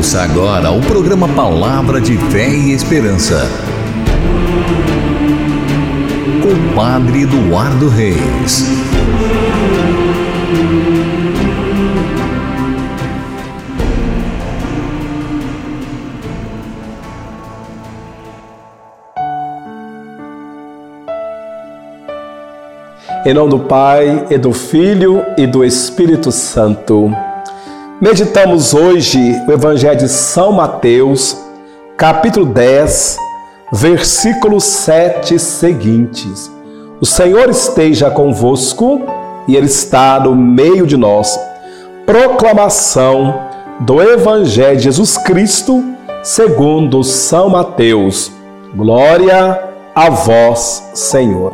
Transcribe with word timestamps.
Ouça 0.00 0.22
agora 0.22 0.70
o 0.70 0.80
programa 0.80 1.28
Palavra 1.28 2.00
de 2.00 2.16
Fé 2.16 2.48
e 2.48 2.72
Esperança. 2.72 3.46
Com 6.42 6.48
o 6.48 6.74
Padre 6.74 7.24
Eduardo 7.24 7.86
Reis. 7.90 8.64
Em 23.26 23.34
nome 23.34 23.50
do 23.50 23.58
Pai, 23.58 24.28
e 24.30 24.38
do 24.38 24.54
Filho 24.54 25.22
e 25.36 25.46
do 25.46 25.62
Espírito 25.62 26.32
Santo. 26.32 27.14
Meditamos 28.00 28.72
hoje 28.72 29.20
o 29.46 29.52
Evangelho 29.52 29.98
de 29.98 30.08
São 30.08 30.52
Mateus, 30.52 31.36
capítulo 31.98 32.46
10, 32.46 33.18
versículos 33.74 34.64
7 34.64 35.38
seguintes. 35.38 36.50
O 36.98 37.04
Senhor 37.04 37.50
esteja 37.50 38.10
convosco 38.10 39.02
e 39.46 39.54
Ele 39.54 39.66
está 39.66 40.18
no 40.18 40.34
meio 40.34 40.86
de 40.86 40.96
nós. 40.96 41.38
Proclamação 42.06 43.38
do 43.80 44.00
Evangelho 44.00 44.78
de 44.78 44.84
Jesus 44.84 45.18
Cristo, 45.18 45.84
segundo 46.22 47.04
São 47.04 47.50
Mateus. 47.50 48.32
Glória 48.74 49.62
a 49.94 50.08
vós, 50.08 50.90
Senhor. 50.94 51.52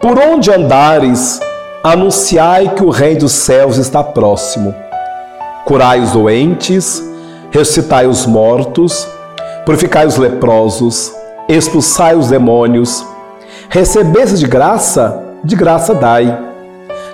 Por 0.00 0.16
onde 0.16 0.52
andares, 0.52 1.40
anunciai 1.82 2.70
que 2.70 2.82
o 2.82 2.90
reino 2.90 3.20
dos 3.20 3.32
céus 3.32 3.76
está 3.76 4.02
próximo. 4.02 4.74
Curai 5.64 6.00
os 6.00 6.12
doentes, 6.12 7.02
ressuscitai 7.50 8.06
os 8.06 8.26
mortos, 8.26 9.06
purificai 9.64 10.06
os 10.06 10.16
leprosos, 10.16 11.12
expulsai 11.48 12.16
os 12.16 12.28
demônios. 12.28 13.04
Recebestes 13.68 14.40
de 14.40 14.46
graça, 14.46 15.22
de 15.44 15.54
graça 15.54 15.94
dai. 15.94 16.46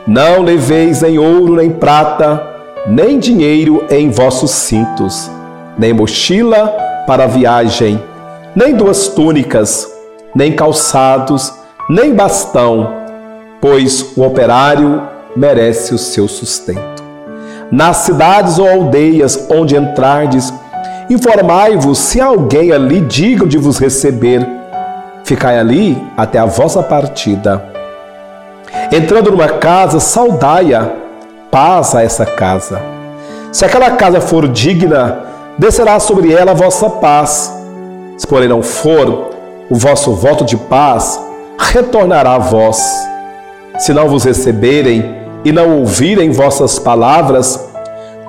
Não 0.07 0.43
leveis 0.43 1.03
nem 1.03 1.19
ouro, 1.19 1.57
nem 1.57 1.71
prata, 1.71 2.43
nem 2.87 3.19
dinheiro 3.19 3.85
em 3.91 4.11
vossos 4.11 4.51
cintos, 4.51 5.31
nem 5.79 5.93
mochila 5.93 6.69
para 7.07 7.25
a 7.25 7.27
viagem, 7.29 8.03
nem 8.55 8.75
duas 8.75 9.09
túnicas, 9.09 9.91
nem 10.35 10.53
calçados, 10.53 11.53
nem 11.89 12.15
bastão 12.15 13.04
pois 13.65 14.13
o 14.15 14.23
operário 14.23 15.01
merece 15.35 15.95
o 15.95 15.99
seu 15.99 16.29
sustento. 16.29 17.03
Nas 17.73 17.97
cidades 17.97 18.59
ou 18.59 18.69
aldeias 18.69 19.47
onde 19.51 19.75
entrardes, 19.75 20.53
informai-vos 21.09 21.99
se 21.99 22.21
alguém 22.21 22.73
ali 22.73 23.01
diga 23.01 23.47
de 23.47 23.57
vos 23.57 23.79
receber. 23.79 24.47
Ficai 25.25 25.59
ali 25.59 25.97
até 26.15 26.39
a 26.39 26.45
vossa 26.45 26.83
partida. 26.83 27.65
Entrando 28.93 29.31
numa 29.31 29.49
casa, 29.49 29.99
saudai-a, 29.99 30.91
paz 31.51 31.95
a 31.95 32.03
essa 32.03 32.27
casa. 32.27 32.83
Se 33.51 33.65
aquela 33.65 33.93
casa 33.93 34.21
for 34.21 34.47
digna, 34.47 35.21
descerá 35.57 35.99
sobre 35.99 36.35
ela 36.35 36.51
a 36.51 36.55
vossa 36.55 36.91
paz. 36.91 37.51
Se 38.19 38.27
porém 38.27 38.47
não 38.47 38.61
for, 38.61 39.31
o 39.71 39.75
vosso 39.75 40.13
voto 40.13 40.45
de 40.45 40.59
paz 40.59 41.19
retornará 41.59 42.35
a 42.35 42.39
vós 42.39 43.04
se 43.79 43.93
não 43.93 44.09
vos 44.09 44.25
receberem 44.25 45.05
e 45.45 45.53
não 45.53 45.79
ouvirem 45.79 46.31
vossas 46.31 46.79
palavras, 46.79 47.73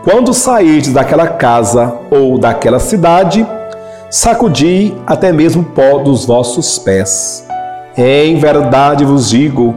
quando 0.04 0.34
sairdes 0.34 0.94
daquela 0.94 1.28
casa 1.28 1.94
ou 2.12 2.38
daquela 2.38 2.80
cidade, 2.80 3.46
sacudi 4.10 4.94
até 5.08 5.32
mesmo 5.32 5.62
o 5.62 5.66
pó 5.66 6.00
dos 6.00 6.26
vossos 6.26 6.78
pés. 6.78 7.46
Em 7.98 8.38
verdade 8.38 9.06
vos 9.06 9.30
digo, 9.30 9.76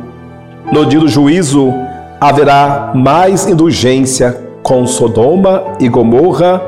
no 0.73 0.85
dia 0.85 1.01
do 1.01 1.09
juízo 1.09 1.73
haverá 2.21 2.93
mais 2.95 3.47
indulgência 3.47 4.37
com 4.63 4.87
Sodoma 4.87 5.63
e 5.81 5.89
Gomorra 5.89 6.61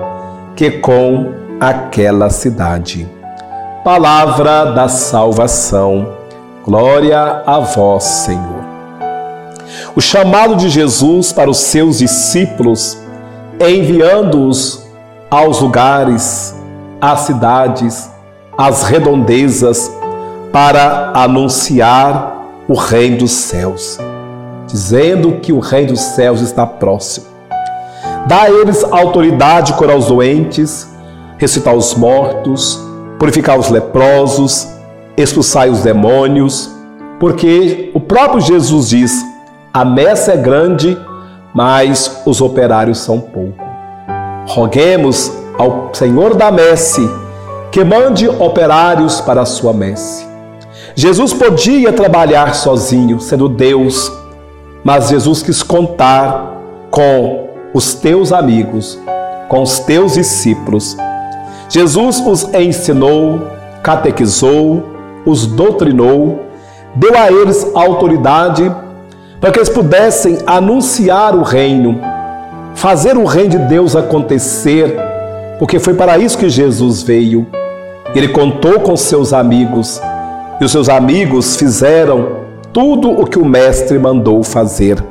que 0.55 0.71
com 0.71 1.33
aquela 1.61 2.31
cidade. 2.31 3.07
Palavra 3.85 4.67
da 4.67 4.89
salvação. 4.89 6.15
Glória 6.65 7.43
a 7.47 7.59
vós, 7.61 8.05
Senhor. 8.05 8.60
O 9.97 10.01
chamado 10.01 10.55
de 10.55 10.69
Jesus 10.69 11.33
para 11.33 11.51
os 11.51 11.59
seus 11.59 11.99
discípulos, 11.99 12.97
enviando-os 13.59 14.87
aos 15.29 15.61
lugares, 15.61 16.55
às 17.01 17.21
cidades, 17.21 18.09
às 18.57 18.85
redondezas, 18.85 19.91
para 20.53 21.13
anunciar 21.15 22.37
o 22.69 22.75
reino 22.75 23.19
dos 23.19 23.33
céus, 23.33 23.99
dizendo 24.67 25.41
que 25.41 25.53
o 25.53 25.59
reino 25.59 25.89
dos 25.89 26.01
céus 26.01 26.41
está 26.41 26.67
próximo. 26.67 27.27
Dá 28.27 28.43
a 28.43 28.51
eles 28.51 28.85
autoridade 28.85 29.73
curar 29.73 29.97
os 29.97 30.07
doentes, 30.07 30.89
ressuscitar 31.37 31.75
os 31.75 31.95
mortos, 31.95 32.81
purificar 33.19 33.59
os 33.59 33.69
leprosos, 33.71 34.69
expulsar 35.17 35.69
os 35.69 35.83
demônios, 35.83 36.71
porque 37.19 37.91
o 37.95 38.01
próprio 38.01 38.41
Jesus 38.41 38.89
diz: 38.89 39.30
a 39.73 39.85
messe 39.85 40.33
é 40.33 40.37
grande, 40.37 40.99
mas 41.55 42.23
os 42.27 42.41
operários 42.41 42.99
são 42.99 43.21
poucos. 43.21 43.65
Roguemos 44.49 45.33
ao 45.57 45.91
Senhor 45.93 46.35
da 46.35 46.51
messe 46.51 47.09
que 47.71 47.85
mande 47.85 48.29
operários 48.29 49.21
para 49.21 49.43
a 49.43 49.47
sua 49.47 49.73
messe. 49.73 50.27
Jesus 50.97 51.33
podia 51.33 51.93
trabalhar 51.93 52.55
sozinho, 52.55 53.21
sendo 53.21 53.49
Deus, 53.49 54.11
mas 54.83 55.09
Jesus 55.09 55.41
quis 55.41 55.63
contar 55.63 56.57
com 56.91 57.49
os 57.73 57.95
teus 57.95 58.33
amigos, 58.33 58.99
com 59.49 59.63
os 59.63 59.79
teus 59.79 60.15
discípulos. 60.15 60.97
Jesus 61.69 62.21
os 62.27 62.43
ensinou, 62.55 63.47
catequizou, 63.85 64.83
os 65.25 65.47
doutrinou, 65.47 66.41
deu 66.97 67.17
a 67.17 67.31
eles 67.31 67.71
autoridade 67.73 68.69
para 69.41 69.51
que 69.51 69.59
eles 69.59 69.71
pudessem 69.71 70.39
anunciar 70.47 71.35
o 71.35 71.43
reino, 71.43 71.99
fazer 72.75 73.17
o 73.17 73.25
reino 73.25 73.51
de 73.51 73.59
Deus 73.59 73.97
acontecer, 73.97 74.95
porque 75.59 75.79
foi 75.79 75.95
para 75.95 76.19
isso 76.19 76.37
que 76.37 76.49
Jesus 76.49 77.03
veio. 77.03 77.47
Ele 78.15 78.29
contou 78.29 78.81
com 78.81 78.95
seus 78.97 79.33
amigos 79.33 80.01
e 80.61 80.65
os 80.65 80.71
seus 80.71 80.89
amigos 80.89 81.57
fizeram 81.57 82.41
tudo 82.73 83.11
o 83.11 83.27
que 83.27 83.39
o 83.39 83.45
Mestre 83.45 83.99
mandou 83.99 84.43
fazer. 84.43 85.03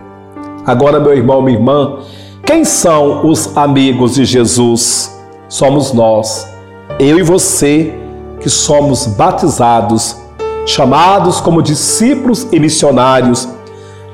Agora, 0.65 0.99
meu 0.99 1.13
irmão, 1.13 1.41
minha 1.41 1.57
irmã, 1.57 1.97
quem 2.45 2.63
são 2.63 3.27
os 3.27 3.57
amigos 3.57 4.13
de 4.13 4.25
Jesus? 4.25 5.17
Somos 5.47 5.91
nós, 5.91 6.47
eu 6.99 7.17
e 7.17 7.23
você, 7.23 7.95
que 8.39 8.49
somos 8.49 9.07
batizados, 9.07 10.17
chamados 10.67 11.41
como 11.41 11.63
discípulos 11.63 12.47
e 12.51 12.59
missionários 12.59 13.47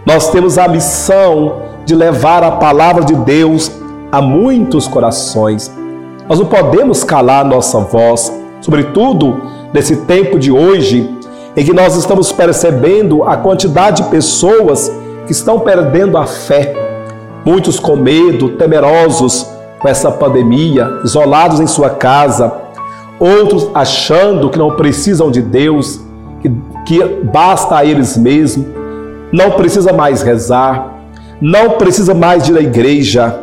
nós 0.06 0.30
temos 0.30 0.60
a 0.60 0.68
missão 0.68 1.64
de 1.84 1.96
levar 1.96 2.44
a 2.44 2.52
palavra 2.52 3.04
de 3.04 3.16
Deus 3.16 3.72
a 4.12 4.22
muitos 4.22 4.88
corações. 4.88 5.72
Nós 6.30 6.40
não 6.40 6.46
podemos 6.46 7.04
calar 7.04 7.44
nossa 7.44 7.80
voz, 7.80 8.32
sobretudo 8.62 9.42
nesse 9.74 9.98
tempo 9.98 10.38
de 10.38 10.52
hoje, 10.52 11.10
em 11.58 11.66
que 11.66 11.74
nós 11.74 11.96
estamos 11.96 12.32
percebendo 12.32 13.24
a 13.24 13.36
quantidade 13.36 14.04
de 14.04 14.10
pessoas 14.10 14.92
que 15.26 15.32
estão 15.32 15.60
perdendo 15.60 16.18
a 16.18 16.28
fé. 16.28 16.74
Muitos 17.44 17.80
com 17.80 17.96
medo, 17.96 18.50
temerosos 18.50 19.48
com 19.80 19.88
essa 19.88 20.12
pandemia, 20.12 21.00
isolados 21.04 21.60
em 21.60 21.68
sua 21.68 21.90
casa, 21.90 22.54
outros 23.20 23.70
achando 23.74 24.50
que 24.52 24.58
não 24.58 24.76
precisam 24.76 25.32
de 25.32 25.42
Deus, 25.42 26.00
que, 26.42 26.52
que 26.86 27.04
basta 27.24 27.78
a 27.78 27.86
eles 27.86 28.16
mesmos 28.18 28.85
não 29.36 29.52
precisa 29.52 29.92
mais 29.92 30.22
rezar, 30.22 30.94
não 31.42 31.72
precisa 31.72 32.14
mais 32.14 32.48
ir 32.48 32.58
à 32.58 32.62
igreja, 32.62 33.38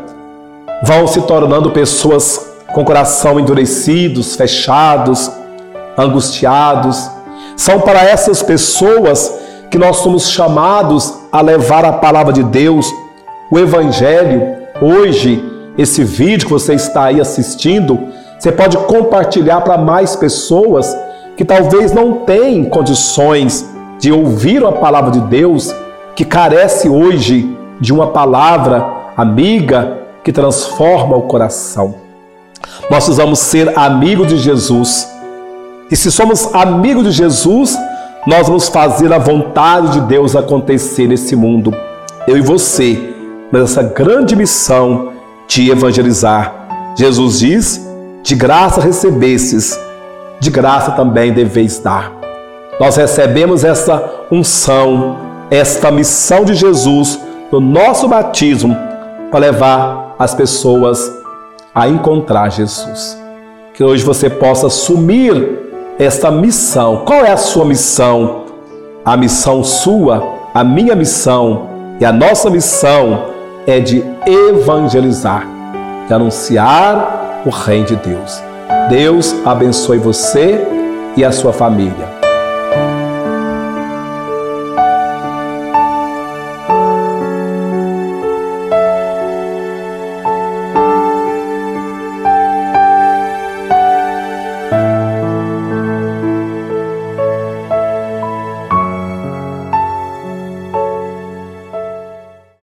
vão 0.82 1.06
se 1.06 1.20
tornando 1.20 1.70
pessoas 1.70 2.50
com 2.72 2.82
coração 2.82 3.38
endurecidos, 3.38 4.34
fechados, 4.34 5.30
angustiados. 5.98 7.10
São 7.58 7.78
para 7.80 8.02
essas 8.02 8.42
pessoas 8.42 9.38
que 9.70 9.76
nós 9.76 9.96
somos 9.96 10.30
chamados 10.30 11.12
a 11.30 11.42
levar 11.42 11.84
a 11.84 11.92
palavra 11.92 12.32
de 12.32 12.42
Deus, 12.42 12.90
o 13.50 13.58
Evangelho. 13.58 14.62
Hoje, 14.80 15.44
esse 15.76 16.02
vídeo 16.02 16.46
que 16.46 16.52
você 16.54 16.72
está 16.72 17.04
aí 17.04 17.20
assistindo, 17.20 17.98
você 18.38 18.50
pode 18.50 18.78
compartilhar 18.78 19.60
para 19.60 19.76
mais 19.76 20.16
pessoas 20.16 20.96
que 21.36 21.44
talvez 21.44 21.92
não 21.92 22.24
têm 22.24 22.64
condições 22.64 23.70
de 23.98 24.10
ouvir 24.10 24.64
a 24.64 24.72
palavra 24.72 25.10
de 25.10 25.20
Deus 25.20 25.81
que 26.14 26.25
carece 26.25 26.88
hoje 26.88 27.56
de 27.81 27.93
uma 27.93 28.09
palavra 28.09 28.87
amiga 29.17 29.99
que 30.23 30.32
transforma 30.32 31.17
o 31.17 31.23
coração. 31.23 31.94
Nós 32.91 33.05
precisamos 33.05 33.38
ser 33.38 33.76
amigos 33.79 34.29
de 34.29 34.38
Jesus. 34.38 35.09
E 35.91 35.97
se 35.97 36.11
somos 36.11 36.55
amigos 36.55 37.05
de 37.05 37.11
Jesus, 37.11 37.76
nós 38.26 38.47
vamos 38.47 38.69
fazer 38.69 39.12
a 39.12 39.19
vontade 39.19 39.93
de 39.93 40.00
Deus 40.03 40.37
acontecer 40.37 41.09
nesse 41.09 41.35
mundo. 41.35 41.75
Eu 42.26 42.37
e 42.37 42.41
você, 42.41 43.14
nessa 43.50 43.82
grande 43.82 44.37
missão 44.37 45.12
de 45.49 45.70
evangelizar. 45.70 46.94
Jesus 46.97 47.41
diz: 47.41 47.88
de 48.23 48.37
graça 48.37 48.81
recebestes, 48.81 49.79
de 50.41 50.50
graça 50.50 50.93
também 50.93 51.32
deveis 51.32 51.79
dar. 51.79 52.12
Nós 52.79 52.97
recebemos 52.97 53.64
essa 53.64 54.03
unção, 54.31 55.31
esta 55.52 55.90
missão 55.90 56.46
de 56.46 56.54
Jesus 56.54 57.20
no 57.52 57.60
nosso 57.60 58.08
batismo 58.08 58.75
para 59.31 59.40
levar 59.40 60.16
as 60.19 60.34
pessoas 60.34 61.12
a 61.75 61.87
encontrar 61.87 62.50
Jesus. 62.50 63.20
Que 63.75 63.84
hoje 63.84 64.02
você 64.02 64.31
possa 64.31 64.69
assumir 64.69 65.60
esta 65.99 66.31
missão. 66.31 67.02
Qual 67.04 67.22
é 67.22 67.32
a 67.32 67.37
sua 67.37 67.66
missão? 67.66 68.46
A 69.04 69.14
missão 69.14 69.62
sua, 69.62 70.22
a 70.54 70.64
minha 70.64 70.96
missão 70.96 71.69
e 72.00 72.04
a 72.06 72.12
nossa 72.12 72.49
missão 72.49 73.26
é 73.66 73.78
de 73.78 74.02
evangelizar, 74.26 75.46
de 76.08 76.14
anunciar 76.14 77.43
o 77.44 77.50
Reino 77.50 77.88
de 77.88 77.96
Deus. 77.96 78.43
Deus 78.88 79.34
abençoe 79.44 79.99
você 79.99 80.66
e 81.14 81.22
a 81.22 81.31
sua 81.31 81.52
família. 81.52 82.12